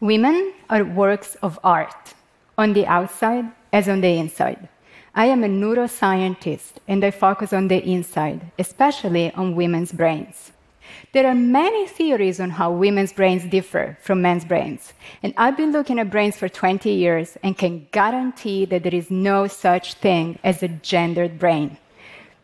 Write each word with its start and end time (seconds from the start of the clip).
Women 0.00 0.52
are 0.70 0.84
works 0.84 1.34
of 1.42 1.58
art, 1.64 2.14
on 2.56 2.72
the 2.72 2.86
outside 2.86 3.46
as 3.72 3.88
on 3.88 4.00
the 4.00 4.16
inside. 4.16 4.68
I 5.12 5.26
am 5.26 5.42
a 5.42 5.48
neuroscientist 5.48 6.74
and 6.86 7.04
I 7.04 7.10
focus 7.10 7.52
on 7.52 7.66
the 7.66 7.82
inside, 7.84 8.52
especially 8.60 9.32
on 9.32 9.56
women's 9.56 9.90
brains. 9.90 10.52
There 11.12 11.26
are 11.26 11.34
many 11.34 11.88
theories 11.88 12.38
on 12.38 12.50
how 12.50 12.70
women's 12.70 13.12
brains 13.12 13.44
differ 13.46 13.98
from 14.00 14.22
men's 14.22 14.44
brains, 14.44 14.92
and 15.24 15.34
I've 15.36 15.56
been 15.56 15.72
looking 15.72 15.98
at 15.98 16.10
brains 16.10 16.36
for 16.36 16.48
20 16.48 16.90
years 16.90 17.36
and 17.42 17.58
can 17.58 17.88
guarantee 17.90 18.66
that 18.66 18.84
there 18.84 18.94
is 18.94 19.10
no 19.10 19.48
such 19.48 19.94
thing 19.94 20.38
as 20.44 20.62
a 20.62 20.68
gendered 20.68 21.40
brain. 21.40 21.76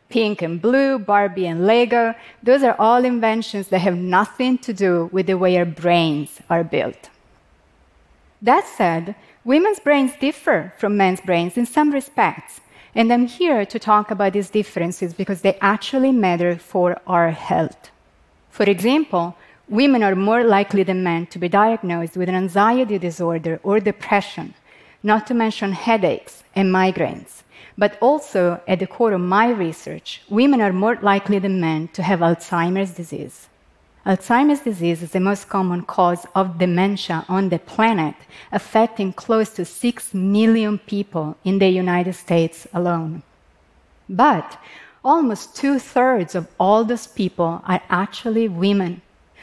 Pink 0.08 0.42
and 0.42 0.60
blue, 0.60 0.98
Barbie 0.98 1.46
and 1.46 1.68
Lego, 1.68 2.16
those 2.42 2.64
are 2.64 2.74
all 2.80 3.04
inventions 3.04 3.68
that 3.68 3.78
have 3.78 3.96
nothing 3.96 4.58
to 4.58 4.72
do 4.72 5.08
with 5.12 5.26
the 5.26 5.38
way 5.38 5.56
our 5.56 5.64
brains 5.64 6.40
are 6.50 6.64
built. 6.64 7.10
That 8.42 8.66
said, 8.66 9.14
women's 9.44 9.80
brains 9.80 10.12
differ 10.20 10.72
from 10.78 10.96
men's 10.96 11.20
brains 11.20 11.56
in 11.56 11.66
some 11.66 11.90
respects, 11.90 12.60
and 12.94 13.12
I'm 13.12 13.26
here 13.26 13.64
to 13.66 13.78
talk 13.78 14.10
about 14.10 14.34
these 14.34 14.50
differences 14.50 15.14
because 15.14 15.40
they 15.40 15.58
actually 15.60 16.12
matter 16.12 16.56
for 16.56 17.00
our 17.06 17.30
health. 17.30 17.90
For 18.50 18.64
example, 18.64 19.36
women 19.68 20.02
are 20.02 20.14
more 20.14 20.44
likely 20.44 20.82
than 20.82 21.02
men 21.02 21.26
to 21.26 21.38
be 21.38 21.48
diagnosed 21.48 22.16
with 22.16 22.28
an 22.28 22.34
anxiety 22.34 22.98
disorder 22.98 23.58
or 23.62 23.80
depression, 23.80 24.54
not 25.02 25.26
to 25.26 25.34
mention 25.34 25.72
headaches 25.72 26.44
and 26.54 26.72
migraines. 26.72 27.42
But 27.76 27.98
also, 28.00 28.60
at 28.68 28.78
the 28.78 28.86
core 28.86 29.12
of 29.12 29.20
my 29.20 29.50
research, 29.50 30.22
women 30.28 30.60
are 30.60 30.72
more 30.72 30.96
likely 31.02 31.40
than 31.40 31.60
men 31.60 31.88
to 31.94 32.02
have 32.02 32.20
Alzheimer's 32.20 32.92
disease. 32.92 33.48
Alzheimer's 34.06 34.60
disease 34.60 35.02
is 35.02 35.12
the 35.12 35.20
most 35.20 35.48
common 35.48 35.80
cause 35.82 36.26
of 36.34 36.58
dementia 36.58 37.24
on 37.26 37.48
the 37.48 37.58
planet, 37.58 38.14
affecting 38.52 39.14
close 39.14 39.48
to 39.50 39.64
6 39.64 40.12
million 40.12 40.78
people 40.78 41.38
in 41.42 41.58
the 41.58 41.70
United 41.70 42.12
States 42.12 42.66
alone. 42.74 43.22
But 44.06 44.58
almost 45.02 45.56
two 45.56 45.78
thirds 45.78 46.34
of 46.34 46.48
all 46.60 46.84
those 46.84 47.06
people 47.06 47.62
are 47.66 47.80
actually 47.88 48.46
women. 48.46 49.00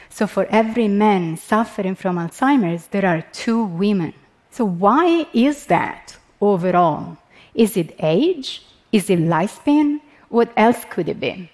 So 0.08 0.28
for 0.28 0.46
every 0.46 0.86
man 0.86 1.36
suffering 1.38 1.96
from 1.96 2.16
Alzheimer's, 2.16 2.86
there 2.86 3.06
are 3.06 3.22
two 3.32 3.64
women. 3.64 4.14
So 4.50 4.64
why 4.64 5.26
is 5.32 5.66
that 5.66 6.16
overall? 6.40 7.16
Is 7.54 7.76
it 7.76 7.96
age? 7.98 8.64
Is 8.92 9.10
it 9.10 9.18
lifespan? 9.18 10.00
What 10.28 10.52
else 10.56 10.84
could 10.88 11.08
it 11.08 11.18
be? 11.18 11.50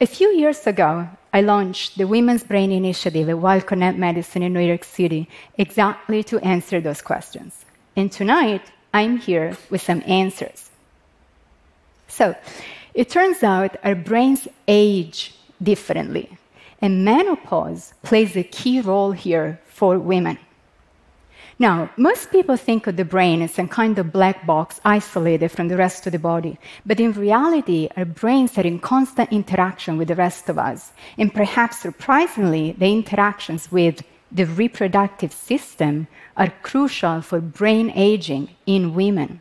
A 0.00 0.06
few 0.06 0.28
years 0.28 0.64
ago, 0.64 1.08
I 1.32 1.40
launched 1.40 1.98
the 1.98 2.06
Women's 2.06 2.44
Brain 2.44 2.70
Initiative 2.70 3.28
at 3.28 3.38
Weill 3.40 3.60
Cornell 3.62 3.94
Medicine 3.94 4.44
in 4.44 4.52
New 4.52 4.60
York 4.60 4.84
City 4.84 5.28
exactly 5.56 6.22
to 6.22 6.38
answer 6.38 6.80
those 6.80 7.02
questions. 7.02 7.64
And 7.96 8.12
tonight, 8.12 8.62
I'm 8.94 9.16
here 9.16 9.56
with 9.70 9.82
some 9.82 10.04
answers. 10.06 10.70
So, 12.06 12.36
it 12.94 13.10
turns 13.10 13.42
out 13.42 13.76
our 13.82 13.96
brains 13.96 14.46
age 14.68 15.34
differently, 15.60 16.38
and 16.80 17.04
menopause 17.04 17.92
plays 18.04 18.36
a 18.36 18.44
key 18.44 18.80
role 18.80 19.10
here 19.10 19.58
for 19.66 19.98
women. 19.98 20.38
Now, 21.60 21.90
most 21.96 22.30
people 22.30 22.56
think 22.56 22.86
of 22.86 22.96
the 22.96 23.04
brain 23.04 23.42
as 23.42 23.52
some 23.52 23.66
kind 23.66 23.98
of 23.98 24.12
black 24.12 24.46
box 24.46 24.80
isolated 24.84 25.48
from 25.48 25.66
the 25.66 25.76
rest 25.76 26.06
of 26.06 26.12
the 26.12 26.18
body. 26.18 26.56
But 26.86 27.00
in 27.00 27.12
reality, 27.12 27.88
our 27.96 28.04
brains 28.04 28.56
are 28.56 28.66
in 28.66 28.78
constant 28.78 29.32
interaction 29.32 29.98
with 29.98 30.06
the 30.06 30.14
rest 30.14 30.48
of 30.48 30.56
us. 30.56 30.92
And 31.16 31.34
perhaps 31.34 31.80
surprisingly, 31.80 32.76
the 32.78 32.92
interactions 32.92 33.72
with 33.72 34.04
the 34.30 34.46
reproductive 34.46 35.32
system 35.32 36.06
are 36.36 36.52
crucial 36.62 37.22
for 37.22 37.40
brain 37.40 37.90
aging 37.90 38.50
in 38.66 38.94
women. 38.94 39.40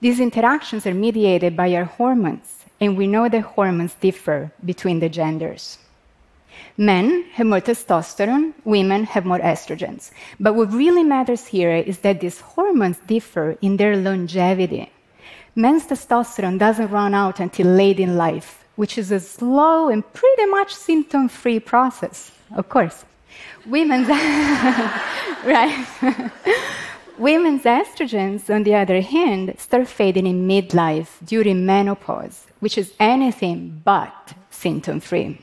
These 0.00 0.18
interactions 0.18 0.86
are 0.86 0.94
mediated 0.94 1.56
by 1.56 1.72
our 1.74 1.84
hormones, 1.84 2.64
and 2.80 2.96
we 2.96 3.06
know 3.06 3.28
that 3.28 3.42
hormones 3.42 3.94
differ 3.94 4.50
between 4.64 4.98
the 4.98 5.08
genders. 5.08 5.78
Men 6.76 7.24
have 7.32 7.46
more 7.46 7.60
testosterone, 7.60 8.54
women 8.64 9.04
have 9.04 9.24
more 9.24 9.40
estrogens. 9.40 10.10
But 10.38 10.54
what 10.54 10.72
really 10.72 11.02
matters 11.02 11.46
here 11.46 11.74
is 11.74 11.98
that 11.98 12.20
these 12.20 12.40
hormones 12.40 12.98
differ 13.06 13.56
in 13.60 13.76
their 13.76 13.96
longevity. 13.96 14.90
Men's 15.56 15.86
testosterone 15.86 16.58
doesn't 16.58 16.90
run 16.90 17.14
out 17.14 17.40
until 17.40 17.66
late 17.66 17.98
in 17.98 18.16
life, 18.16 18.64
which 18.76 18.96
is 18.96 19.10
a 19.10 19.18
slow 19.18 19.88
and 19.88 20.04
pretty 20.12 20.46
much 20.46 20.72
symptom 20.72 21.28
free 21.28 21.58
process, 21.58 22.30
of 22.54 22.68
course. 22.68 23.04
Women's, 23.66 24.08
right. 25.44 25.84
Women's 27.18 27.64
estrogens, 27.64 28.48
on 28.54 28.62
the 28.62 28.76
other 28.76 29.00
hand, 29.00 29.56
start 29.58 29.88
fading 29.88 30.28
in 30.28 30.46
midlife 30.46 31.08
during 31.24 31.66
menopause, 31.66 32.46
which 32.60 32.78
is 32.78 32.92
anything 33.00 33.82
but 33.84 34.34
symptom 34.50 35.00
free. 35.00 35.38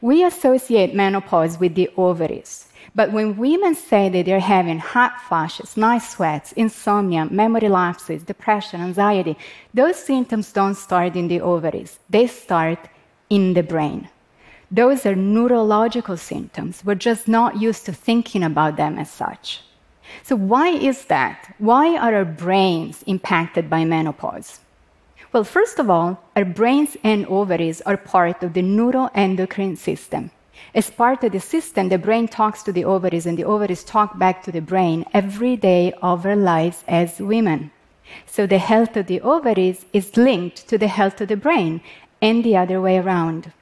We 0.00 0.24
associate 0.24 0.94
menopause 0.94 1.58
with 1.58 1.74
the 1.74 1.90
ovaries. 1.96 2.68
But 2.94 3.12
when 3.12 3.36
women 3.36 3.74
say 3.74 4.08
that 4.08 4.26
they're 4.26 4.40
having 4.40 4.78
hot 4.78 5.20
flashes, 5.20 5.76
night 5.76 6.02
sweats, 6.02 6.52
insomnia, 6.52 7.26
memory 7.26 7.68
lapses, 7.68 8.22
depression, 8.22 8.80
anxiety, 8.80 9.36
those 9.74 9.96
symptoms 9.96 10.52
don't 10.52 10.74
start 10.74 11.16
in 11.16 11.28
the 11.28 11.40
ovaries. 11.40 11.98
They 12.08 12.26
start 12.26 12.78
in 13.28 13.54
the 13.54 13.62
brain. 13.62 14.08
Those 14.70 15.06
are 15.06 15.14
neurological 15.14 16.16
symptoms. 16.16 16.84
We're 16.84 16.94
just 16.96 17.28
not 17.28 17.60
used 17.60 17.86
to 17.86 17.92
thinking 17.92 18.42
about 18.42 18.76
them 18.76 18.98
as 18.98 19.10
such. 19.10 19.62
So, 20.22 20.36
why 20.36 20.68
is 20.68 21.04
that? 21.06 21.54
Why 21.58 21.96
are 21.96 22.14
our 22.14 22.24
brains 22.24 23.02
impacted 23.06 23.68
by 23.68 23.84
menopause? 23.84 24.60
Well, 25.32 25.44
first 25.44 25.78
of 25.78 25.90
all, 25.90 26.22
our 26.36 26.44
brains 26.44 26.96
and 27.02 27.26
ovaries 27.26 27.80
are 27.82 27.96
part 27.96 28.42
of 28.42 28.52
the 28.52 28.62
neuroendocrine 28.62 29.76
system. 29.76 30.30
As 30.74 30.90
part 30.90 31.24
of 31.24 31.32
the 31.32 31.40
system, 31.40 31.88
the 31.88 31.98
brain 31.98 32.28
talks 32.28 32.62
to 32.62 32.72
the 32.72 32.84
ovaries, 32.84 33.26
and 33.26 33.36
the 33.36 33.44
ovaries 33.44 33.84
talk 33.84 34.18
back 34.18 34.42
to 34.44 34.52
the 34.52 34.60
brain 34.60 35.04
every 35.12 35.56
day 35.56 35.92
of 36.00 36.24
our 36.24 36.36
lives 36.36 36.84
as 36.86 37.20
women. 37.20 37.70
So 38.24 38.46
the 38.46 38.58
health 38.58 38.96
of 38.96 39.06
the 39.06 39.20
ovaries 39.20 39.84
is 39.92 40.16
linked 40.16 40.68
to 40.68 40.78
the 40.78 40.88
health 40.88 41.20
of 41.20 41.28
the 41.28 41.36
brain, 41.36 41.80
and 42.22 42.44
the 42.44 42.56
other 42.56 42.80
way 42.80 42.98
around. 42.98 43.52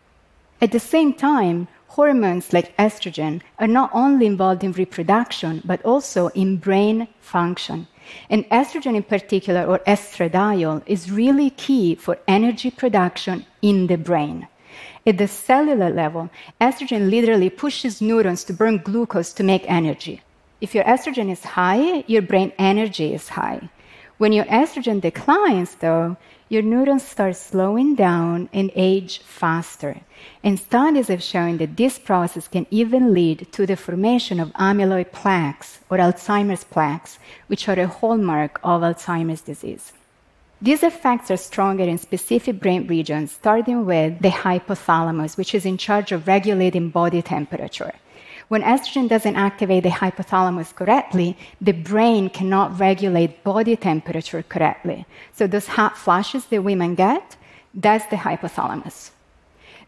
At 0.61 0.71
the 0.71 0.81
same 0.81 1.15
time, 1.15 1.67
hormones 1.89 2.53
like 2.53 2.77
estrogen 2.77 3.41
are 3.59 3.67
not 3.67 3.91
only 3.93 4.27
involved 4.27 4.63
in 4.63 4.73
reproduction, 4.73 5.63
but 5.65 5.85
also 5.85 6.29
in 6.29 6.59
brain 6.59 7.09
function. 7.21 7.87
And 8.31 8.49
estrogen, 8.51 8.97
in 8.97 9.03
particular, 9.03 9.65
or 9.65 9.79
estradiol, 9.81 10.83
is 10.87 11.11
really 11.11 11.51
key 11.51 11.95
for 11.95 12.19
energy 12.27 12.71
production 12.71 13.47
in 13.63 13.87
the 13.87 13.97
brain. 13.97 14.49
At 15.07 15.19
the 15.19 15.29
cellular 15.29 15.91
level, 15.91 16.31
estrogen 16.61 17.11
literally 17.11 17.51
pushes 17.51 18.01
neurons 18.01 18.45
to 18.45 18.53
burn 18.53 18.79
glucose 18.79 19.33
to 19.35 19.43
make 19.43 19.65
energy. 19.69 20.23
If 20.61 20.75
your 20.75 20.85
estrogen 20.85 21.31
is 21.31 21.45
high, 21.45 22.05
your 22.07 22.23
brain 22.23 22.53
energy 22.59 23.13
is 23.13 23.29
high. 23.29 23.69
When 24.17 24.33
your 24.33 24.47
estrogen 24.47 25.01
declines, 25.01 25.75
though, 25.77 26.17
your 26.49 26.63
neurons 26.63 27.03
start 27.03 27.37
slowing 27.37 27.95
down 27.95 28.49
and 28.53 28.71
age 28.75 29.19
faster. 29.19 30.01
And 30.43 30.59
studies 30.59 31.09
have 31.09 31.23
shown 31.23 31.59
that 31.59 31.77
this 31.77 31.99
process 31.99 32.49
can 32.49 32.67
even 32.71 33.15
lead 33.15 33.49
to 33.53 33.67
the 33.67 33.77
formation 33.77 34.41
of 34.41 34.53
amyloid 34.53 35.13
plaques 35.13 35.81
or 35.91 35.99
Alzheimer's 35.99 36.65
plaques, 36.65 37.19
which 37.47 37.69
are 37.69 37.81
a 37.81 37.87
hallmark 37.87 38.61
of 38.63 38.83
Alzheimer's 38.83 39.41
disease. 39.41 39.93
These 40.63 40.83
effects 40.83 41.31
are 41.31 41.37
stronger 41.37 41.85
in 41.85 41.99
specific 41.99 42.61
brain 42.61 42.87
regions, 42.87 43.33
starting 43.33 43.85
with 43.85 44.21
the 44.21 44.31
hypothalamus, 44.31 45.37
which 45.37 45.55
is 45.55 45.67
in 45.67 45.77
charge 45.77 46.13
of 46.13 46.27
regulating 46.27 46.91
body 46.91 47.21
temperature. 47.21 47.93
When 48.49 48.63
estrogen 48.63 49.09
doesn't 49.09 49.37
activate 49.37 49.83
the 49.85 49.89
hypothalamus 49.91 50.75
correctly, 50.75 51.37
the 51.61 51.73
brain 51.73 52.29
cannot 52.29 52.79
regulate 52.79 53.43
body 53.43 53.77
temperature 53.77 54.43
correctly. 54.43 55.07
So 55.33 55.47
those 55.47 55.67
hot 55.67 55.97
flashes 55.97 56.45
that 56.47 56.63
women 56.63 56.95
get, 56.95 57.37
that's 57.73 58.07
the 58.07 58.17
hypothalamus. 58.17 59.11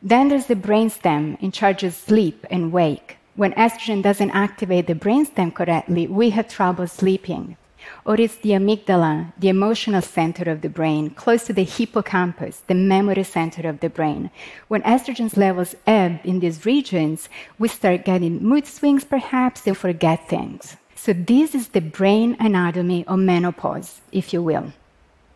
Then 0.02 0.28
there's 0.28 0.46
the 0.46 0.56
brainstem 0.56 1.40
in 1.40 1.52
charge 1.52 1.82
of 1.82 1.94
sleep 1.94 2.46
and 2.50 2.72
wake. 2.72 3.16
When 3.34 3.52
estrogen 3.52 4.02
doesn't 4.02 4.30
activate 4.30 4.86
the 4.86 4.94
brainstem 4.94 5.52
correctly, 5.54 6.06
we 6.06 6.30
have 6.30 6.48
trouble 6.48 6.86
sleeping 6.86 7.56
or 8.04 8.16
is 8.16 8.36
the 8.36 8.50
amygdala, 8.50 9.32
the 9.38 9.48
emotional 9.48 10.02
center 10.02 10.50
of 10.50 10.60
the 10.60 10.68
brain, 10.68 11.10
close 11.10 11.44
to 11.44 11.52
the 11.52 11.64
hippocampus, 11.64 12.62
the 12.66 12.74
memory 12.74 13.24
center 13.24 13.68
of 13.68 13.80
the 13.80 13.90
brain. 13.90 14.30
When 14.68 14.82
estrogen 14.82 15.34
levels 15.36 15.74
ebb 15.86 16.20
in 16.24 16.40
these 16.40 16.64
regions, 16.64 17.28
we 17.58 17.68
start 17.68 18.04
getting 18.04 18.42
mood 18.42 18.66
swings 18.66 19.04
perhaps 19.04 19.66
and 19.66 19.76
forget 19.76 20.28
things. 20.28 20.76
So, 20.94 21.12
this 21.12 21.54
is 21.54 21.68
the 21.68 21.80
brain 21.80 22.36
anatomy 22.40 23.04
of 23.06 23.18
menopause, 23.18 24.00
if 24.12 24.32
you 24.32 24.42
will. 24.42 24.72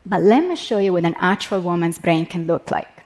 But 0.05 0.23
let 0.23 0.43
me 0.49 0.57
show 0.57 0.79
you 0.79 0.95
what 0.95 1.05
an 1.05 1.15
actual 1.19 1.61
woman's 1.61 1.99
brain 1.99 2.27
can 2.27 2.47
look 2.47 2.71
like. 2.71 3.05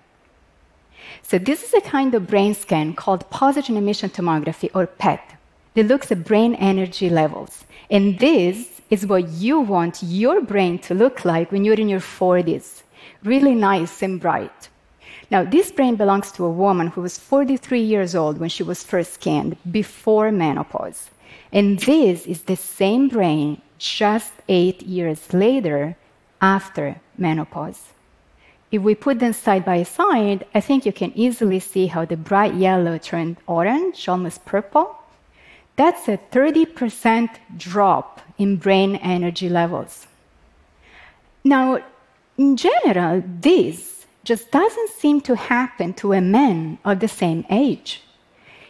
So, 1.22 1.38
this 1.38 1.62
is 1.62 1.74
a 1.74 1.80
kind 1.80 2.14
of 2.14 2.26
brain 2.26 2.54
scan 2.54 2.94
called 2.94 3.28
positron 3.30 3.76
emission 3.76 4.10
tomography, 4.10 4.70
or 4.74 4.86
PET. 4.86 5.33
That 5.74 5.86
looks 5.86 6.10
at 6.12 6.24
brain 6.24 6.54
energy 6.54 7.10
levels. 7.10 7.64
And 7.90 8.18
this 8.18 8.80
is 8.90 9.06
what 9.06 9.28
you 9.28 9.60
want 9.60 10.02
your 10.02 10.40
brain 10.40 10.78
to 10.80 10.94
look 10.94 11.24
like 11.24 11.52
when 11.52 11.64
you're 11.64 11.74
in 11.74 11.88
your 11.88 12.00
40s 12.00 12.84
really 13.24 13.54
nice 13.54 14.02
and 14.02 14.20
bright. 14.20 14.68
Now, 15.30 15.42
this 15.42 15.72
brain 15.72 15.96
belongs 15.96 16.30
to 16.32 16.44
a 16.44 16.50
woman 16.50 16.88
who 16.88 17.00
was 17.00 17.18
43 17.18 17.80
years 17.80 18.14
old 18.14 18.38
when 18.38 18.50
she 18.50 18.62
was 18.62 18.84
first 18.84 19.14
scanned, 19.14 19.56
before 19.70 20.30
menopause. 20.30 21.10
And 21.52 21.78
this 21.80 22.26
is 22.26 22.42
the 22.42 22.56
same 22.56 23.08
brain 23.08 23.60
just 23.78 24.32
eight 24.48 24.82
years 24.82 25.32
later 25.32 25.96
after 26.40 27.00
menopause. 27.16 27.80
If 28.70 28.82
we 28.82 28.94
put 28.94 29.18
them 29.20 29.32
side 29.32 29.64
by 29.64 29.82
side, 29.84 30.44
I 30.54 30.60
think 30.60 30.84
you 30.84 30.92
can 30.92 31.12
easily 31.14 31.60
see 31.60 31.86
how 31.86 32.04
the 32.04 32.16
bright 32.16 32.54
yellow 32.54 32.98
turned 32.98 33.36
orange, 33.46 34.08
almost 34.08 34.44
purple. 34.44 34.96
That's 35.76 36.08
a 36.08 36.18
30% 36.18 37.30
drop 37.56 38.20
in 38.38 38.56
brain 38.56 38.96
energy 38.96 39.48
levels. 39.48 40.06
Now, 41.42 41.84
in 42.38 42.56
general, 42.56 43.22
this 43.26 44.06
just 44.24 44.50
doesn't 44.50 44.90
seem 44.90 45.20
to 45.22 45.36
happen 45.36 45.92
to 45.94 46.12
a 46.12 46.20
man 46.20 46.78
of 46.84 47.00
the 47.00 47.08
same 47.08 47.44
age. 47.50 48.02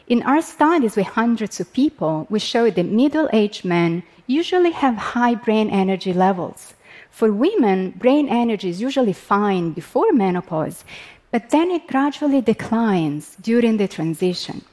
In 0.06 0.22
our 0.22 0.42
studies 0.42 0.96
with 0.96 1.06
hundreds 1.06 1.60
of 1.60 1.72
people, 1.72 2.26
we 2.28 2.38
showed 2.38 2.74
that 2.74 2.86
middle 2.86 3.28
aged 3.32 3.64
men 3.64 4.02
usually 4.26 4.72
have 4.72 4.96
high 4.96 5.34
brain 5.34 5.70
energy 5.70 6.12
levels. 6.12 6.74
For 7.10 7.32
women, 7.32 7.92
brain 7.92 8.28
energy 8.28 8.68
is 8.68 8.80
usually 8.80 9.12
fine 9.12 9.70
before 9.72 10.12
menopause, 10.12 10.84
but 11.30 11.50
then 11.50 11.70
it 11.70 11.86
gradually 11.86 12.40
declines 12.40 13.36
during 13.40 13.76
the 13.76 13.88
transition. 13.88 14.64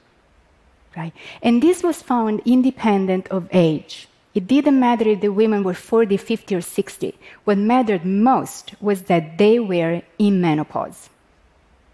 Right? 0.96 1.14
And 1.42 1.62
this 1.62 1.84
was 1.84 2.02
found 2.02 2.42
independent 2.46 3.28
of 3.30 3.48
age. 3.52 4.08
It 4.34 4.48
didn't 4.48 4.80
matter 4.80 5.10
if 5.10 5.22
the 5.22 5.30
women 5.30 5.64
were 5.64 5.74
40, 5.74 6.18
50, 6.18 6.56
or 6.56 6.62
60. 6.62 7.16
What 7.44 7.58
mattered 7.58 8.06
most 8.06 8.74
was 8.82 9.04
that 9.04 9.38
they 9.38 9.60
were 9.60 10.02
in 10.18 10.42
menopause. 10.42 11.10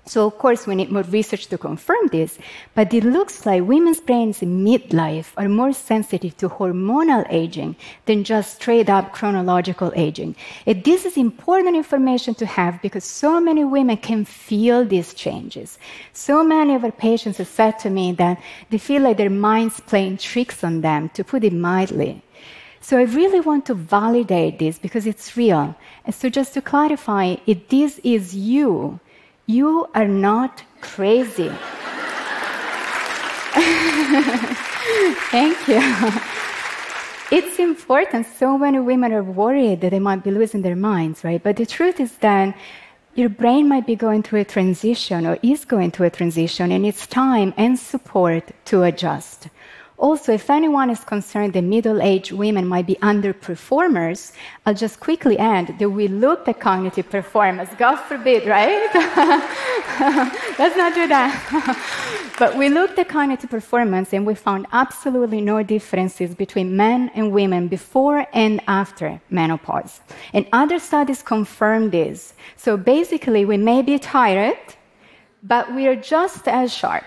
So, 0.07 0.25
of 0.25 0.37
course, 0.37 0.65
we 0.65 0.75
need 0.75 0.89
more 0.89 1.03
research 1.03 1.47
to 1.47 1.57
confirm 1.57 2.07
this, 2.13 2.39
but 2.75 2.93
it 2.93 3.03
looks 3.03 3.45
like 3.45 3.63
women's 3.63 3.99
brains 3.99 4.41
in 4.41 4.63
midlife 4.63 5.33
are 5.35 5.49
more 5.49 5.73
sensitive 5.73 6.37
to 6.37 6.47
hormonal 6.47 7.27
aging 7.29 7.75
than 8.05 8.23
just 8.23 8.55
straight 8.55 8.89
up 8.89 9.11
chronological 9.11 9.91
aging. 9.97 10.37
And 10.65 10.81
this 10.85 11.05
is 11.05 11.17
important 11.17 11.75
information 11.75 12.35
to 12.35 12.45
have 12.45 12.81
because 12.81 13.03
so 13.03 13.41
many 13.41 13.65
women 13.65 13.97
can 13.97 14.23
feel 14.23 14.85
these 14.85 15.13
changes. 15.13 15.77
So 16.13 16.41
many 16.41 16.73
of 16.73 16.85
our 16.85 16.91
patients 16.91 17.39
have 17.39 17.49
said 17.49 17.77
to 17.79 17.89
me 17.89 18.13
that 18.13 18.41
they 18.69 18.77
feel 18.77 19.01
like 19.01 19.17
their 19.17 19.29
mind's 19.29 19.81
playing 19.81 20.19
tricks 20.19 20.63
on 20.63 20.79
them, 20.79 21.09
to 21.15 21.23
put 21.25 21.43
it 21.43 21.51
mildly. 21.51 22.21
So 22.79 22.97
I 22.97 23.03
really 23.03 23.41
want 23.41 23.65
to 23.65 23.73
validate 23.73 24.59
this 24.59 24.79
because 24.79 25.05
it's 25.05 25.35
real. 25.35 25.75
And 26.05 26.15
so 26.15 26.29
just 26.29 26.53
to 26.53 26.61
clarify, 26.61 27.35
if 27.45 27.67
this 27.67 27.99
is 28.05 28.33
you, 28.33 29.01
you 29.47 29.87
are 29.95 30.07
not 30.07 30.63
crazy. 30.81 31.49
Thank 35.31 35.67
you. 35.67 35.81
It's 37.31 37.59
important. 37.59 38.27
So 38.27 38.57
many 38.57 38.79
women 38.79 39.11
are 39.13 39.23
worried 39.23 39.81
that 39.81 39.91
they 39.91 39.99
might 39.99 40.23
be 40.23 40.31
losing 40.31 40.61
their 40.61 40.75
minds, 40.75 41.23
right? 41.23 41.41
But 41.41 41.55
the 41.55 41.65
truth 41.65 41.99
is 41.99 42.11
that 42.17 42.55
your 43.15 43.29
brain 43.29 43.67
might 43.67 43.87
be 43.87 43.95
going 43.95 44.21
through 44.21 44.41
a 44.41 44.45
transition 44.45 45.25
or 45.25 45.39
is 45.41 45.65
going 45.65 45.91
through 45.91 46.07
a 46.07 46.11
transition, 46.11 46.71
and 46.71 46.85
it's 46.85 47.07
time 47.07 47.53
and 47.57 47.79
support 47.79 48.51
to 48.65 48.83
adjust. 48.83 49.47
Also, 49.99 50.31
if 50.31 50.51
anyone 50.51 50.91
is 50.91 51.03
concerned 51.03 51.53
that 51.53 51.63
middle 51.63 52.03
aged 52.03 52.31
women 52.31 52.67
might 52.67 52.85
be 52.85 52.95
underperformers, 53.01 54.31
I'll 54.63 54.75
just 54.75 54.99
quickly 54.99 55.39
add 55.39 55.79
that 55.79 55.89
we 55.89 56.07
looked 56.07 56.47
at 56.47 56.59
cognitive 56.59 57.09
performance. 57.09 57.71
God 57.79 57.95
forbid, 57.95 58.45
right? 58.45 58.87
Let's 60.59 60.77
not 60.77 60.93
do 60.93 61.07
that. 61.07 62.33
but 62.39 62.55
we 62.55 62.69
looked 62.69 62.99
at 62.99 63.09
cognitive 63.09 63.49
performance 63.49 64.13
and 64.13 64.23
we 64.23 64.35
found 64.35 64.67
absolutely 64.71 65.41
no 65.41 65.63
differences 65.63 66.35
between 66.35 66.77
men 66.77 67.09
and 67.15 67.31
women 67.31 67.67
before 67.67 68.27
and 68.33 68.61
after 68.67 69.19
menopause. 69.31 70.01
And 70.31 70.45
other 70.53 70.77
studies 70.77 71.23
confirm 71.23 71.89
this. 71.89 72.35
So 72.55 72.77
basically, 72.77 73.45
we 73.45 73.57
may 73.57 73.81
be 73.81 73.97
tired, 73.97 74.59
but 75.41 75.73
we 75.73 75.87
are 75.87 75.95
just 75.95 76.47
as 76.47 76.71
sharp. 76.71 77.03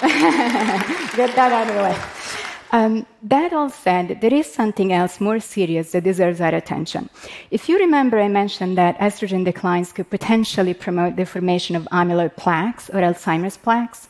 Get 1.16 1.34
that 1.36 1.52
out 1.52 1.68
of 1.68 1.74
the 1.74 1.82
way. 1.82 2.26
Um, 2.72 3.06
that 3.22 3.52
all 3.52 3.70
said, 3.70 4.20
there 4.20 4.34
is 4.34 4.52
something 4.52 4.92
else 4.92 5.20
more 5.20 5.40
serious 5.40 5.92
that 5.92 6.04
deserves 6.04 6.40
our 6.40 6.54
attention. 6.54 7.08
If 7.50 7.68
you 7.68 7.78
remember, 7.78 8.18
I 8.18 8.28
mentioned 8.28 8.76
that 8.76 8.98
estrogen 8.98 9.44
declines 9.44 9.92
could 9.92 10.10
potentially 10.10 10.74
promote 10.74 11.16
the 11.16 11.24
formation 11.24 11.76
of 11.76 11.84
amyloid 11.92 12.36
plaques 12.36 12.90
or 12.90 13.00
Alzheimer's 13.00 13.56
plaques. 13.56 14.08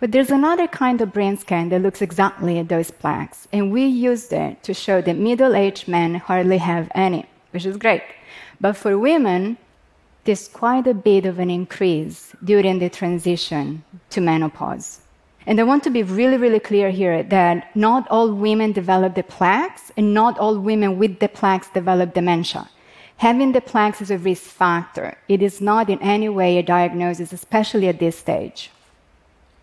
But 0.00 0.12
there's 0.12 0.30
another 0.30 0.66
kind 0.66 1.00
of 1.00 1.12
brain 1.12 1.36
scan 1.36 1.68
that 1.70 1.80
looks 1.80 2.02
exactly 2.02 2.58
at 2.58 2.68
those 2.68 2.90
plaques, 2.90 3.48
and 3.52 3.72
we 3.72 3.86
used 3.86 4.32
it 4.32 4.62
to 4.64 4.74
show 4.74 5.00
that 5.00 5.16
middle 5.16 5.54
aged 5.54 5.88
men 5.88 6.16
hardly 6.16 6.58
have 6.58 6.90
any, 6.94 7.24
which 7.52 7.66
is 7.66 7.76
great. 7.76 8.02
But 8.60 8.76
for 8.76 8.98
women, 8.98 9.58
there's 10.24 10.48
quite 10.48 10.86
a 10.86 10.94
bit 10.94 11.24
of 11.24 11.38
an 11.38 11.50
increase 11.50 12.34
during 12.44 12.78
the 12.78 12.90
transition 12.90 13.84
to 14.10 14.20
menopause. 14.20 15.01
And 15.46 15.58
I 15.58 15.64
want 15.64 15.82
to 15.84 15.90
be 15.90 16.02
really, 16.02 16.36
really 16.36 16.60
clear 16.60 16.90
here 16.90 17.22
that 17.22 17.74
not 17.74 18.06
all 18.08 18.32
women 18.32 18.72
develop 18.72 19.14
the 19.14 19.22
plaques, 19.22 19.90
and 19.96 20.14
not 20.14 20.38
all 20.38 20.58
women 20.58 20.98
with 20.98 21.18
the 21.18 21.28
plaques 21.28 21.68
develop 21.68 22.14
dementia. 22.14 22.68
Having 23.16 23.52
the 23.52 23.60
plaques 23.60 24.00
is 24.00 24.10
a 24.10 24.18
risk 24.18 24.44
factor. 24.44 25.16
It 25.28 25.42
is 25.42 25.60
not 25.60 25.90
in 25.90 26.00
any 26.02 26.28
way 26.28 26.58
a 26.58 26.62
diagnosis, 26.62 27.32
especially 27.32 27.88
at 27.88 27.98
this 27.98 28.18
stage. 28.18 28.70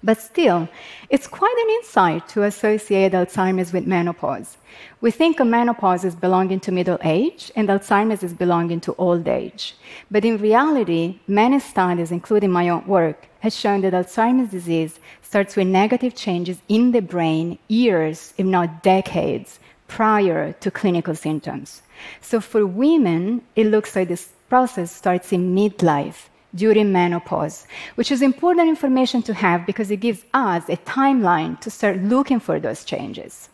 But 0.01 0.21
still, 0.21 0.69
it's 1.09 1.27
quite 1.27 1.55
an 1.63 1.69
insight 1.71 2.27
to 2.29 2.43
associate 2.43 3.11
Alzheimer's 3.11 3.73
with 3.73 3.85
menopause. 3.85 4.57
We 5.01 5.11
think 5.11 5.41
of 5.41 5.47
menopause 5.47 6.05
as 6.05 6.15
belonging 6.15 6.61
to 6.61 6.71
middle 6.71 6.97
age 7.03 7.51
and 7.55 7.67
Alzheimer's 7.67 8.23
as 8.23 8.33
belonging 8.33 8.79
to 8.81 8.95
old 8.97 9.27
age. 9.27 9.75
But 10.09 10.23
in 10.23 10.37
reality, 10.37 11.19
many 11.27 11.59
studies, 11.59 12.11
including 12.11 12.51
my 12.51 12.69
own 12.69 12.87
work, 12.87 13.27
has 13.41 13.53
shown 13.53 13.81
that 13.81 13.93
Alzheimer's 13.93 14.51
disease 14.51 14.99
starts 15.21 15.57
with 15.57 15.67
negative 15.67 16.15
changes 16.15 16.61
in 16.69 16.91
the 16.91 17.01
brain 17.01 17.59
years, 17.67 18.33
if 18.37 18.45
not 18.45 18.83
decades, 18.83 19.59
prior 19.89 20.53
to 20.53 20.71
clinical 20.71 21.15
symptoms. 21.15 21.81
So 22.21 22.39
for 22.39 22.65
women, 22.65 23.41
it 23.57 23.67
looks 23.67 23.95
like 23.97 24.07
this 24.07 24.29
process 24.47 24.91
starts 24.91 25.33
in 25.33 25.53
midlife 25.53 26.29
during 26.55 26.91
menopause, 26.91 27.67
which 27.95 28.11
is 28.11 28.21
important 28.21 28.69
information 28.69 29.21
to 29.23 29.33
have 29.33 29.65
because 29.65 29.91
it 29.91 29.97
gives 29.97 30.23
us 30.33 30.67
a 30.69 30.77
timeline 30.77 31.59
to 31.61 31.69
start 31.69 31.97
looking 31.97 32.39
for 32.39 32.59
those 32.59 32.83
changes. 32.83 33.49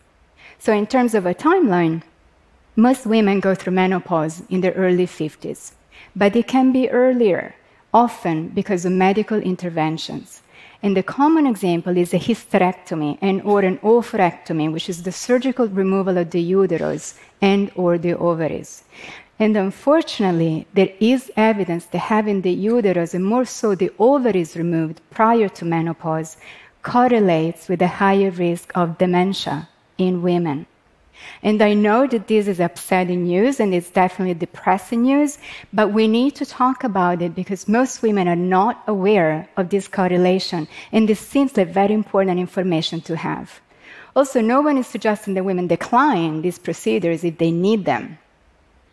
So, 0.58 0.72
in 0.72 0.86
terms 0.86 1.14
of 1.14 1.26
a 1.26 1.34
timeline, 1.34 2.02
most 2.74 3.06
women 3.06 3.40
go 3.40 3.54
through 3.54 3.74
menopause 3.74 4.42
in 4.48 4.60
their 4.60 4.72
early 4.72 5.06
50s, 5.06 5.72
but 6.14 6.36
it 6.36 6.46
can 6.46 6.72
be 6.72 6.90
earlier, 6.90 7.54
often 7.92 8.48
because 8.48 8.84
of 8.84 8.92
medical 8.92 9.38
interventions. 9.38 10.42
And 10.82 10.96
the 10.96 11.02
common 11.02 11.46
example 11.46 11.96
is 11.96 12.12
a 12.12 12.18
hysterectomy 12.18 13.18
and 13.20 13.42
or 13.42 13.60
an 13.60 13.78
oophorectomy, 13.78 14.70
which 14.70 14.88
is 14.88 15.02
the 15.02 15.12
surgical 15.12 15.68
removal 15.68 16.18
of 16.18 16.30
the 16.30 16.40
uterus 16.40 17.18
and 17.40 17.70
or 17.74 17.98
the 17.98 18.14
ovaries. 18.14 18.84
And 19.38 19.54
unfortunately, 19.56 20.66
there 20.72 20.92
is 20.98 21.30
evidence 21.36 21.84
that 21.86 21.98
having 21.98 22.40
the 22.40 22.52
uterus 22.52 23.12
and 23.12 23.24
more 23.24 23.44
so 23.44 23.74
the 23.74 23.92
ovaries 23.98 24.56
removed 24.56 25.02
prior 25.10 25.48
to 25.50 25.64
menopause 25.64 26.38
correlates 26.82 27.68
with 27.68 27.82
a 27.82 27.86
higher 27.86 28.30
risk 28.30 28.72
of 28.74 28.96
dementia 28.96 29.68
in 29.98 30.22
women. 30.22 30.66
And 31.42 31.60
I 31.60 31.74
know 31.74 32.06
that 32.06 32.28
this 32.28 32.46
is 32.46 32.60
upsetting 32.60 33.24
news 33.24 33.60
and 33.60 33.74
it's 33.74 33.90
definitely 33.90 34.34
depressing 34.34 35.02
news, 35.02 35.38
but 35.72 35.92
we 35.92 36.08
need 36.08 36.34
to 36.36 36.46
talk 36.46 36.84
about 36.84 37.20
it 37.20 37.34
because 37.34 37.68
most 37.68 38.02
women 38.02 38.28
are 38.28 38.36
not 38.36 38.82
aware 38.86 39.48
of 39.56 39.68
this 39.68 39.88
correlation. 39.88 40.68
And 40.92 41.08
this 41.08 41.20
seems 41.20 41.56
like 41.56 41.68
very 41.68 41.94
important 41.94 42.38
information 42.38 43.00
to 43.02 43.16
have. 43.16 43.60
Also, 44.14 44.40
no 44.40 44.62
one 44.62 44.78
is 44.78 44.86
suggesting 44.86 45.34
that 45.34 45.44
women 45.44 45.66
decline 45.66 46.40
these 46.40 46.58
procedures 46.58 47.24
if 47.24 47.36
they 47.36 47.50
need 47.50 47.84
them 47.84 48.18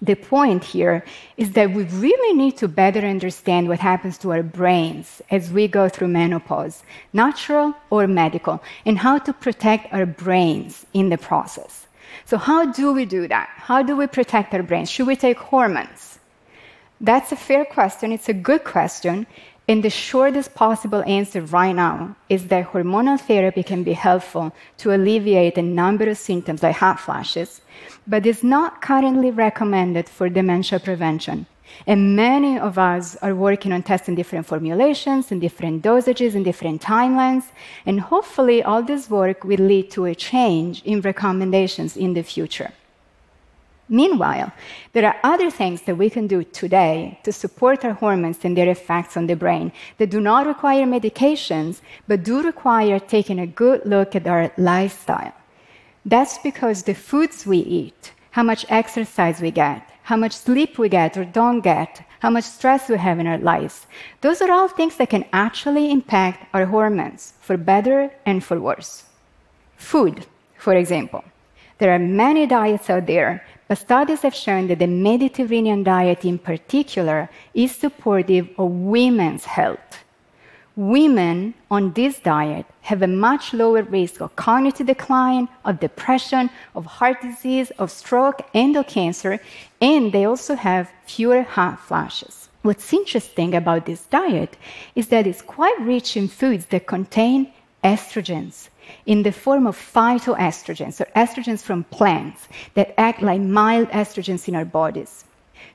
the 0.03 0.15
point 0.15 0.65
here 0.65 1.05
is 1.37 1.53
that 1.53 1.71
we 1.71 1.83
really 1.85 2.37
need 2.37 2.57
to 2.57 2.67
better 2.67 2.99
understand 2.99 3.69
what 3.69 3.79
happens 3.79 4.17
to 4.17 4.33
our 4.33 4.43
brains 4.43 5.21
as 5.31 5.49
we 5.49 5.67
go 5.67 5.87
through 5.87 6.09
menopause, 6.09 6.83
natural 7.13 7.73
or 7.89 8.05
medical, 8.05 8.61
and 8.85 8.97
how 8.97 9.17
to 9.17 9.31
protect 9.31 9.93
our 9.93 10.05
brains 10.05 10.85
in 10.93 11.07
the 11.07 11.17
process. 11.17 11.87
So, 12.25 12.37
how 12.37 12.65
do 12.65 12.91
we 12.91 13.05
do 13.05 13.27
that? 13.29 13.49
How 13.55 13.81
do 13.81 13.95
we 13.95 14.07
protect 14.07 14.53
our 14.53 14.63
brains? 14.63 14.89
Should 14.89 15.07
we 15.07 15.15
take 15.15 15.37
hormones? 15.37 16.19
That's 16.99 17.31
a 17.31 17.37
fair 17.37 17.63
question. 17.63 18.11
It's 18.11 18.29
a 18.29 18.33
good 18.33 18.65
question. 18.65 19.25
And 19.67 19.81
the 19.81 19.89
shortest 19.89 20.53
possible 20.55 21.03
answer 21.07 21.41
right 21.41 21.71
now 21.71 22.17
is 22.27 22.47
that 22.47 22.71
hormonal 22.71 23.19
therapy 23.19 23.63
can 23.63 23.83
be 23.83 23.93
helpful 23.93 24.53
to 24.79 24.93
alleviate 24.93 25.57
a 25.57 25.61
number 25.61 26.09
of 26.09 26.17
symptoms 26.17 26.61
like 26.61 26.75
hot 26.75 26.99
flashes, 26.99 27.61
but 28.05 28.25
is 28.25 28.43
not 28.43 28.81
currently 28.81 29.31
recommended 29.31 30.09
for 30.09 30.27
dementia 30.27 30.79
prevention. 30.79 31.45
And 31.87 32.15
many 32.15 32.59
of 32.59 32.77
us 32.77 33.15
are 33.17 33.33
working 33.33 33.71
on 33.71 33.83
testing 33.83 34.15
different 34.15 34.45
formulations 34.45 35.31
and 35.31 35.39
different 35.39 35.81
dosages 35.81 36.35
and 36.35 36.43
different 36.43 36.81
timelines. 36.81 37.45
And 37.85 37.99
hopefully, 37.99 38.61
all 38.61 38.83
this 38.83 39.09
work 39.09 39.43
will 39.43 39.59
lead 39.59 39.89
to 39.91 40.05
a 40.05 40.13
change 40.13 40.83
in 40.83 41.01
recommendations 41.01 41.97
in 41.97 42.13
the 42.13 42.21
future. 42.21 42.71
Meanwhile, 43.89 44.51
there 44.93 45.05
are 45.05 45.19
other 45.23 45.51
things 45.51 45.81
that 45.81 45.97
we 45.97 46.09
can 46.09 46.25
do 46.25 46.43
today 46.43 47.19
to 47.23 47.33
support 47.33 47.83
our 47.83 47.93
hormones 47.93 48.39
and 48.43 48.55
their 48.55 48.69
effects 48.69 49.17
on 49.17 49.27
the 49.27 49.35
brain 49.35 49.71
that 49.97 50.09
do 50.09 50.21
not 50.21 50.47
require 50.47 50.85
medications, 50.85 51.81
but 52.07 52.23
do 52.23 52.41
require 52.41 52.99
taking 52.99 53.39
a 53.39 53.47
good 53.47 53.85
look 53.85 54.15
at 54.15 54.25
our 54.27 54.51
lifestyle. 54.57 55.33
That's 56.05 56.37
because 56.37 56.83
the 56.83 56.95
foods 56.95 57.45
we 57.45 57.59
eat, 57.59 58.13
how 58.31 58.43
much 58.43 58.65
exercise 58.69 59.41
we 59.41 59.51
get, 59.51 59.89
how 60.03 60.17
much 60.17 60.33
sleep 60.33 60.77
we 60.77 60.89
get 60.89 61.17
or 61.17 61.25
don't 61.25 61.61
get, 61.61 62.05
how 62.19 62.29
much 62.29 62.45
stress 62.45 62.89
we 62.89 62.97
have 62.97 63.19
in 63.19 63.27
our 63.27 63.37
lives, 63.37 63.85
those 64.21 64.41
are 64.41 64.51
all 64.51 64.67
things 64.67 64.95
that 64.97 65.09
can 65.09 65.25
actually 65.33 65.91
impact 65.91 66.47
our 66.53 66.65
hormones 66.65 67.33
for 67.41 67.57
better 67.57 68.11
and 68.25 68.43
for 68.43 68.59
worse. 68.59 69.03
Food, 69.75 70.25
for 70.57 70.73
example. 70.73 71.23
There 71.79 71.93
are 71.93 71.99
many 71.99 72.45
diets 72.45 72.89
out 72.89 73.07
there 73.07 73.43
but 73.73 73.79
studies 73.79 74.21
have 74.21 74.35
shown 74.35 74.67
that 74.67 74.77
the 74.77 74.85
Mediterranean 74.85 75.81
diet 75.81 76.23
in 76.23 76.37
particular 76.37 77.27
is 77.55 77.71
supportive 77.75 78.47
of 78.59 78.69
women's 78.69 79.45
health. 79.45 80.03
Women 80.75 81.55
on 81.71 81.91
this 81.93 82.19
diet 82.19 82.67
have 82.81 83.01
a 83.01 83.07
much 83.07 83.51
lower 83.51 83.81
risk 83.81 84.21
of 84.21 84.35
cognitive 84.35 84.85
decline, 84.85 85.49
of 85.65 85.79
depression, 85.79 86.51
of 86.75 86.85
heart 86.85 87.19
disease, 87.23 87.71
of 87.79 87.89
stroke, 87.89 88.47
and 88.53 88.75
of 88.75 88.85
cancer, 88.85 89.39
and 89.81 90.11
they 90.11 90.25
also 90.25 90.53
have 90.53 90.91
fewer 91.07 91.41
hot 91.41 91.79
flashes. 91.79 92.49
What's 92.61 92.93
interesting 92.93 93.55
about 93.55 93.87
this 93.87 94.05
diet 94.05 94.55
is 94.93 95.07
that 95.07 95.25
it's 95.25 95.41
quite 95.41 95.79
rich 95.81 96.15
in 96.15 96.27
foods 96.27 96.67
that 96.67 96.85
contain 96.85 97.51
estrogens, 97.83 98.69
in 99.05 99.23
the 99.23 99.31
form 99.31 99.67
of 99.67 99.77
phytoestrogens, 99.77 101.01
or 101.01 101.05
estrogens 101.15 101.61
from 101.61 101.83
plants 101.85 102.47
that 102.73 102.93
act 102.97 103.21
like 103.21 103.41
mild 103.41 103.89
estrogens 103.89 104.47
in 104.47 104.55
our 104.55 104.65
bodies. 104.65 105.25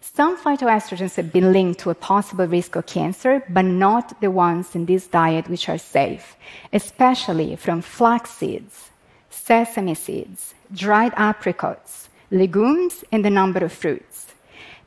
Some 0.00 0.36
phytoestrogens 0.36 1.16
have 1.16 1.32
been 1.32 1.52
linked 1.52 1.80
to 1.80 1.90
a 1.90 1.94
possible 1.94 2.46
risk 2.46 2.76
of 2.76 2.86
cancer, 2.86 3.42
but 3.48 3.64
not 3.64 4.20
the 4.20 4.30
ones 4.30 4.74
in 4.74 4.86
this 4.86 5.06
diet 5.06 5.48
which 5.48 5.68
are 5.68 5.78
safe, 5.78 6.36
especially 6.72 7.56
from 7.56 7.80
flax 7.80 8.30
seeds, 8.30 8.90
sesame 9.30 9.94
seeds, 9.94 10.54
dried 10.72 11.12
apricots, 11.16 12.08
legumes, 12.30 13.04
and 13.10 13.24
a 13.24 13.30
number 13.30 13.64
of 13.64 13.72
fruits. 13.72 14.26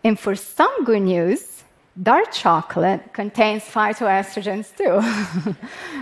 And 0.03 0.17
for 0.19 0.35
some 0.35 0.83
good 0.83 1.01
news, 1.01 1.60
Dark 2.01 2.31
chocolate 2.31 3.11
contains 3.11 3.63
phytoestrogens 3.63 4.73
too. 4.77 5.55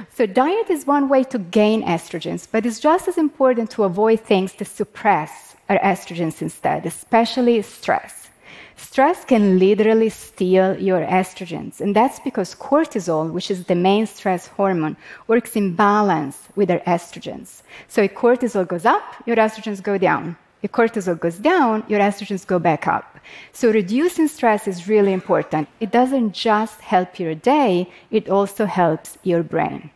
so, 0.13 0.27
diet 0.27 0.69
is 0.69 0.85
one 0.85 1.09
way 1.09 1.23
to 1.23 1.39
gain 1.39 1.81
estrogens, 1.83 2.47
but 2.51 2.63
it's 2.63 2.79
just 2.79 3.07
as 3.07 3.17
important 3.17 3.71
to 3.71 3.83
avoid 3.83 4.19
things 4.19 4.53
that 4.53 4.65
suppress 4.65 5.55
our 5.67 5.79
estrogens 5.79 6.43
instead, 6.43 6.85
especially 6.85 7.63
stress. 7.63 8.29
Stress 8.77 9.25
can 9.25 9.57
literally 9.57 10.09
steal 10.09 10.79
your 10.79 11.01
estrogens, 11.01 11.81
and 11.81 11.95
that's 11.95 12.19
because 12.19 12.53
cortisol, 12.53 13.31
which 13.31 13.49
is 13.49 13.63
the 13.65 13.75
main 13.75 14.05
stress 14.05 14.45
hormone, 14.45 14.95
works 15.25 15.55
in 15.55 15.75
balance 15.75 16.37
with 16.55 16.69
our 16.69 16.79
estrogens. 16.81 17.63
So, 17.87 18.03
if 18.03 18.13
cortisol 18.13 18.67
goes 18.67 18.85
up, 18.85 19.03
your 19.25 19.37
estrogens 19.37 19.81
go 19.81 19.97
down. 19.97 20.37
If 20.61 20.71
cortisol 20.71 21.19
goes 21.19 21.37
down, 21.37 21.83
your 21.87 21.99
estrogens 21.99 22.45
go 22.45 22.59
back 22.59 22.87
up. 22.87 23.18
So 23.51 23.71
reducing 23.71 24.27
stress 24.27 24.67
is 24.67 24.87
really 24.87 25.13
important. 25.13 25.67
It 25.79 25.91
doesn't 25.91 26.33
just 26.33 26.81
help 26.81 27.19
your 27.19 27.35
day, 27.35 27.89
it 28.11 28.29
also 28.29 28.65
helps 28.65 29.17
your 29.23 29.43
brain. 29.43 29.91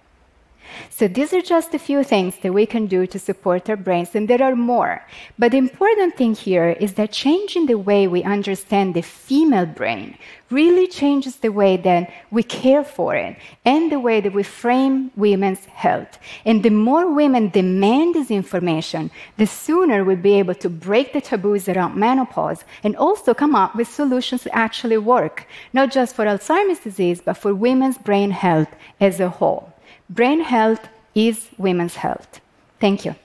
So 0.89 1.07
these 1.07 1.33
are 1.33 1.41
just 1.41 1.73
a 1.73 1.79
few 1.79 2.03
things 2.03 2.37
that 2.37 2.53
we 2.53 2.65
can 2.65 2.87
do 2.87 3.07
to 3.07 3.19
support 3.19 3.69
our 3.69 3.75
brains, 3.75 4.15
and 4.15 4.27
there 4.27 4.43
are 4.43 4.55
more. 4.55 5.05
But 5.37 5.51
the 5.51 5.57
important 5.57 6.15
thing 6.15 6.35
here 6.35 6.69
is 6.79 6.93
that 6.93 7.11
changing 7.11 7.65
the 7.65 7.77
way 7.77 8.07
we 8.07 8.23
understand 8.23 8.93
the 8.93 9.01
female 9.01 9.65
brain 9.65 10.17
really 10.53 10.87
changes 10.87 11.37
the 11.37 11.49
way 11.49 11.75
that 11.77 12.11
we 12.29 12.43
care 12.43 12.83
for 12.83 13.15
it 13.15 13.35
and 13.65 13.91
the 13.91 13.99
way 13.99 14.21
that 14.21 14.33
we 14.33 14.43
frame 14.43 15.11
women's 15.15 15.65
health. 15.65 16.19
And 16.45 16.61
the 16.61 16.69
more 16.69 17.11
women 17.11 17.49
demand 17.49 18.13
this 18.13 18.29
information, 18.29 19.09
the 19.37 19.47
sooner 19.47 20.03
we'll 20.03 20.15
be 20.17 20.37
able 20.39 20.55
to 20.55 20.69
break 20.69 21.11
the 21.11 21.21
taboos 21.21 21.67
around 21.67 21.95
menopause 21.95 22.63
and 22.83 22.95
also 22.95 23.33
come 23.33 23.55
up 23.55 23.75
with 23.75 23.87
solutions 23.87 24.43
that 24.43 24.55
actually 24.55 24.99
work, 24.99 25.47
not 25.73 25.91
just 25.91 26.15
for 26.15 26.25
Alzheimer's 26.25 26.79
disease, 26.79 27.19
but 27.19 27.37
for 27.37 27.53
women's 27.53 27.97
brain 27.97 28.31
health 28.31 28.69
as 29.01 29.19
a 29.19 29.29
whole. 29.29 29.72
Brain 30.13 30.41
health 30.41 30.89
is 31.15 31.49
women's 31.57 31.95
health. 31.95 32.39
Thank 32.79 33.03
you. 33.03 33.15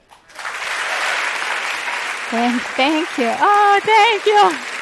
Thank, 2.30 2.62
thank 2.62 3.18
you. 3.18 3.30
Oh, 3.38 3.80
thank 3.84 4.24
you. 4.24 4.77